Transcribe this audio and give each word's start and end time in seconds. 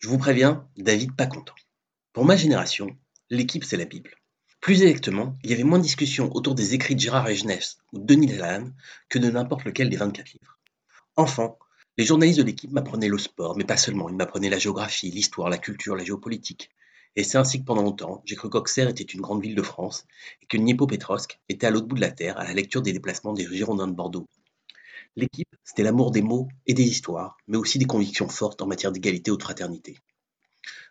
Je 0.00 0.08
vous 0.08 0.16
préviens, 0.16 0.66
David 0.78 1.14
pas 1.14 1.26
content. 1.26 1.54
Pour 2.14 2.24
ma 2.24 2.34
génération, 2.34 2.88
l'équipe 3.28 3.64
c'est 3.64 3.76
la 3.76 3.84
Bible. 3.84 4.14
Plus 4.62 4.82
exactement, 4.82 5.36
il 5.44 5.50
y 5.50 5.52
avait 5.52 5.62
moins 5.62 5.76
de 5.76 5.82
discussions 5.82 6.34
autour 6.34 6.54
des 6.54 6.72
écrits 6.72 6.94
de 6.94 7.00
Gérard 7.00 7.26
Regenès 7.26 7.76
ou 7.92 7.98
de 7.98 8.04
Denis 8.06 8.28
Lalanne 8.28 8.74
que 9.10 9.18
de 9.18 9.30
n'importe 9.30 9.64
lequel 9.64 9.90
des 9.90 9.98
24 9.98 10.32
livres. 10.32 10.58
Enfant, 11.16 11.58
les 11.98 12.06
journalistes 12.06 12.38
de 12.38 12.44
l'équipe 12.44 12.72
m'apprenaient 12.72 13.08
le 13.08 13.18
sport, 13.18 13.58
mais 13.58 13.64
pas 13.64 13.76
seulement, 13.76 14.08
ils 14.08 14.16
m'apprenaient 14.16 14.48
la 14.48 14.58
géographie, 14.58 15.10
l'histoire, 15.10 15.50
la 15.50 15.58
culture, 15.58 15.94
la 15.94 16.04
géopolitique. 16.04 16.70
Et 17.14 17.22
c'est 17.22 17.36
ainsi 17.36 17.60
que 17.60 17.66
pendant 17.66 17.82
longtemps, 17.82 18.22
j'ai 18.24 18.36
cru 18.36 18.48
qu'Auxerre 18.48 18.88
était 18.88 19.04
une 19.04 19.20
grande 19.20 19.42
ville 19.42 19.54
de 19.54 19.62
France 19.62 20.06
et 20.40 20.46
que 20.46 20.56
Dniepopetrovsk 20.56 21.38
était 21.50 21.66
à 21.66 21.70
l'autre 21.70 21.88
bout 21.88 21.96
de 21.96 22.00
la 22.00 22.10
terre 22.10 22.38
à 22.38 22.44
la 22.44 22.54
lecture 22.54 22.80
des 22.80 22.94
déplacements 22.94 23.34
des 23.34 23.46
Girondins 23.46 23.88
de 23.88 23.92
Bordeaux. 23.92 24.26
L'équipe, 25.16 25.54
c'était 25.64 25.82
l'amour 25.82 26.12
des 26.12 26.22
mots 26.22 26.48
et 26.66 26.74
des 26.74 26.84
histoires, 26.84 27.36
mais 27.48 27.56
aussi 27.56 27.78
des 27.78 27.84
convictions 27.84 28.28
fortes 28.28 28.62
en 28.62 28.66
matière 28.66 28.92
d'égalité 28.92 29.30
ou 29.30 29.36
de 29.36 29.42
fraternité. 29.42 29.98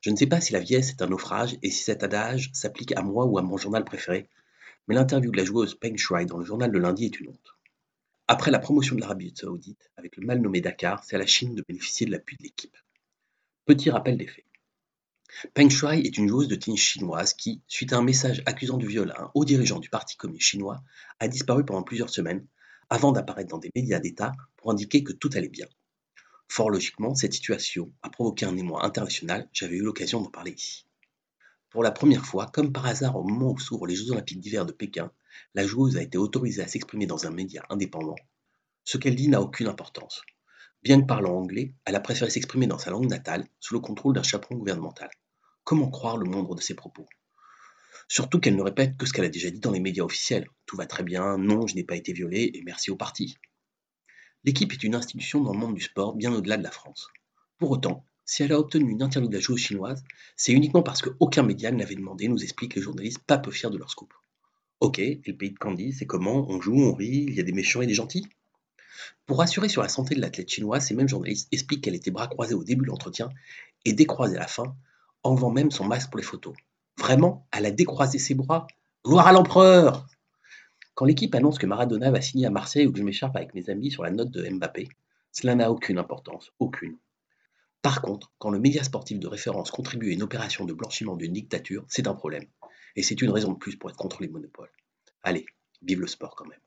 Je 0.00 0.10
ne 0.10 0.16
sais 0.16 0.26
pas 0.26 0.40
si 0.40 0.52
la 0.52 0.60
vieillesse 0.60 0.90
est 0.90 1.02
un 1.02 1.08
naufrage 1.08 1.56
et 1.62 1.70
si 1.70 1.82
cet 1.82 2.02
adage 2.02 2.50
s'applique 2.52 2.96
à 2.96 3.02
moi 3.02 3.26
ou 3.26 3.38
à 3.38 3.42
mon 3.42 3.56
journal 3.56 3.84
préféré, 3.84 4.28
mais 4.88 4.94
l'interview 4.94 5.30
de 5.30 5.36
la 5.36 5.44
joueuse 5.44 5.74
Peng 5.74 5.96
Shuai 5.96 6.26
dans 6.26 6.38
le 6.38 6.44
journal 6.44 6.70
de 6.70 6.78
lundi 6.78 7.06
est 7.06 7.20
une 7.20 7.28
honte. 7.28 7.56
Après 8.28 8.50
la 8.50 8.58
promotion 8.58 8.96
de 8.96 9.00
l'Arabie 9.00 9.32
saoudite, 9.36 9.90
avec 9.96 10.16
le 10.16 10.26
mal 10.26 10.40
nommé 10.40 10.60
Dakar, 10.60 11.04
c'est 11.04 11.16
à 11.16 11.18
la 11.18 11.26
Chine 11.26 11.54
de 11.54 11.64
bénéficier 11.66 12.06
de 12.06 12.12
l'appui 12.12 12.36
de 12.36 12.42
l'équipe. 12.44 12.76
Petit 13.66 13.90
rappel 13.90 14.16
des 14.16 14.26
faits. 14.26 14.44
Peng 15.54 15.68
Shuai 15.68 16.00
est 16.00 16.16
une 16.16 16.28
joueuse 16.28 16.48
de 16.48 16.54
tennis 16.54 16.80
chinoise 16.80 17.34
qui, 17.34 17.60
suite 17.66 17.92
à 17.92 17.98
un 17.98 18.02
message 18.02 18.42
accusant 18.46 18.78
du 18.78 18.86
viol 18.86 19.10
à 19.10 19.24
un 19.24 19.30
haut 19.34 19.44
dirigeant 19.44 19.80
du 19.80 19.90
Parti 19.90 20.16
communiste 20.16 20.46
chinois, 20.46 20.82
a 21.20 21.28
disparu 21.28 21.64
pendant 21.64 21.82
plusieurs 21.82 22.10
semaines 22.10 22.46
avant 22.90 23.12
d'apparaître 23.12 23.50
dans 23.50 23.58
des 23.58 23.70
médias 23.74 23.98
d'État 23.98 24.32
pour 24.56 24.70
indiquer 24.70 25.02
que 25.02 25.12
tout 25.12 25.30
allait 25.34 25.48
bien. 25.48 25.66
Fort 26.48 26.70
logiquement, 26.70 27.14
cette 27.14 27.32
situation 27.32 27.92
a 28.02 28.10
provoqué 28.10 28.46
un 28.46 28.56
émoi 28.56 28.84
international, 28.84 29.48
j'avais 29.52 29.76
eu 29.76 29.82
l'occasion 29.82 30.20
d'en 30.20 30.30
parler 30.30 30.52
ici. 30.52 30.86
Pour 31.70 31.82
la 31.82 31.90
première 31.90 32.24
fois, 32.24 32.46
comme 32.46 32.72
par 32.72 32.86
hasard 32.86 33.16
au 33.16 33.24
moment 33.24 33.50
où 33.50 33.58
s'ouvrent 33.58 33.86
les 33.86 33.96
Jeux 33.96 34.12
olympiques 34.12 34.40
d'hiver 34.40 34.64
de 34.64 34.72
Pékin, 34.72 35.10
la 35.54 35.66
joueuse 35.66 35.96
a 35.96 36.02
été 36.02 36.16
autorisée 36.16 36.62
à 36.62 36.68
s'exprimer 36.68 37.06
dans 37.06 37.26
un 37.26 37.30
média 37.30 37.64
indépendant. 37.68 38.14
Ce 38.84 38.96
qu'elle 38.98 39.16
dit 39.16 39.28
n'a 39.28 39.42
aucune 39.42 39.66
importance. 39.66 40.22
Bien 40.82 41.00
que 41.00 41.06
parlant 41.06 41.36
anglais, 41.36 41.74
elle 41.84 41.96
a 41.96 42.00
préféré 42.00 42.30
s'exprimer 42.30 42.68
dans 42.68 42.78
sa 42.78 42.90
langue 42.90 43.10
natale, 43.10 43.48
sous 43.58 43.74
le 43.74 43.80
contrôle 43.80 44.14
d'un 44.14 44.22
chaperon 44.22 44.56
gouvernemental. 44.56 45.10
Comment 45.64 45.90
croire 45.90 46.16
le 46.16 46.26
moindre 46.26 46.54
de 46.54 46.60
ses 46.60 46.74
propos? 46.74 47.06
Surtout 48.08 48.40
qu'elle 48.40 48.56
ne 48.56 48.62
répète 48.62 48.96
que 48.96 49.06
ce 49.06 49.12
qu'elle 49.12 49.24
a 49.24 49.30
déjà 49.30 49.50
dit 49.50 49.60
dans 49.60 49.72
les 49.72 49.80
médias 49.80 50.04
officiels. 50.04 50.48
Tout 50.66 50.76
va 50.76 50.86
très 50.86 51.02
bien, 51.02 51.38
non, 51.38 51.66
je 51.66 51.74
n'ai 51.74 51.84
pas 51.84 51.96
été 51.96 52.12
violée, 52.12 52.50
et 52.54 52.62
merci 52.64 52.90
au 52.90 52.96
parti. 52.96 53.36
L'équipe 54.44 54.72
est 54.72 54.84
une 54.84 54.94
institution 54.94 55.40
dans 55.40 55.52
le 55.52 55.58
monde 55.58 55.74
du 55.74 55.82
sport 55.82 56.14
bien 56.14 56.32
au-delà 56.32 56.56
de 56.56 56.62
la 56.62 56.70
France. 56.70 57.08
Pour 57.58 57.70
autant, 57.70 58.04
si 58.24 58.42
elle 58.42 58.52
a 58.52 58.58
obtenu 58.58 58.90
une 58.90 59.02
interview 59.02 59.28
de 59.28 59.34
la 59.34 59.40
joueuse 59.40 59.60
chinoise, 59.60 60.04
c'est 60.36 60.52
uniquement 60.52 60.82
parce 60.82 61.02
qu'aucun 61.02 61.42
média 61.42 61.70
ne 61.70 61.78
l'avait 61.78 61.94
demandé, 61.94 62.28
nous 62.28 62.42
expliquent 62.42 62.74
les 62.74 62.82
journalistes 62.82 63.20
pas 63.26 63.38
peu 63.38 63.50
fiers 63.50 63.70
de 63.70 63.78
leur 63.78 63.90
scoop. 63.90 64.12
Ok, 64.80 64.98
et 64.98 65.20
le 65.26 65.36
pays 65.36 65.50
de 65.50 65.58
Candy, 65.58 65.92
c'est 65.92 66.06
comment? 66.06 66.48
On 66.50 66.60
joue, 66.60 66.76
on 66.76 66.92
rit, 66.92 67.24
il 67.28 67.34
y 67.34 67.40
a 67.40 67.42
des 67.42 67.52
méchants 67.52 67.82
et 67.82 67.86
des 67.86 67.94
gentils? 67.94 68.26
Pour 69.26 69.38
rassurer 69.38 69.68
sur 69.68 69.82
la 69.82 69.88
santé 69.88 70.14
de 70.14 70.20
l'athlète 70.20 70.50
chinoise, 70.50 70.86
ces 70.86 70.94
mêmes 70.94 71.08
journalistes 71.08 71.48
expliquent 71.50 71.82
qu'elle 71.84 71.94
était 71.94 72.10
bras 72.10 72.28
croisés 72.28 72.54
au 72.54 72.62
début 72.62 72.84
de 72.84 72.90
l'entretien 72.90 73.30
et 73.84 73.92
décroisés 73.92 74.36
à 74.36 74.40
la 74.40 74.46
fin, 74.46 74.76
enlevant 75.22 75.50
même 75.50 75.70
son 75.70 75.84
masque 75.84 76.10
pour 76.10 76.18
les 76.18 76.24
photos. 76.24 76.54
Vraiment, 77.06 77.46
elle 77.52 77.66
a 77.66 77.70
décroisé 77.70 78.18
ses 78.18 78.34
bras 78.34 78.66
Gloire 79.04 79.28
à 79.28 79.32
l'empereur 79.32 80.08
Quand 80.94 81.04
l'équipe 81.04 81.32
annonce 81.36 81.56
que 81.56 81.64
Maradona 81.64 82.10
va 82.10 82.20
signer 82.20 82.46
à 82.46 82.50
Marseille 82.50 82.84
ou 82.84 82.90
que 82.90 82.98
je 82.98 83.04
m'écharpe 83.04 83.36
avec 83.36 83.54
mes 83.54 83.70
amis 83.70 83.92
sur 83.92 84.02
la 84.02 84.10
note 84.10 84.32
de 84.32 84.42
Mbappé, 84.48 84.88
cela 85.30 85.54
n'a 85.54 85.70
aucune 85.70 85.98
importance, 85.98 86.50
aucune. 86.58 86.98
Par 87.80 88.02
contre, 88.02 88.32
quand 88.38 88.50
le 88.50 88.58
média 88.58 88.82
sportif 88.82 89.20
de 89.20 89.28
référence 89.28 89.70
contribue 89.70 90.10
à 90.10 90.14
une 90.14 90.24
opération 90.24 90.64
de 90.64 90.72
blanchiment 90.72 91.14
d'une 91.14 91.32
dictature, 91.32 91.84
c'est 91.86 92.08
un 92.08 92.14
problème. 92.14 92.46
Et 92.96 93.04
c'est 93.04 93.22
une 93.22 93.30
raison 93.30 93.52
de 93.52 93.58
plus 93.58 93.76
pour 93.76 93.88
être 93.88 93.96
contre 93.96 94.20
les 94.20 94.28
monopoles. 94.28 94.72
Allez, 95.22 95.46
vive 95.82 96.00
le 96.00 96.08
sport 96.08 96.34
quand 96.34 96.48
même. 96.48 96.65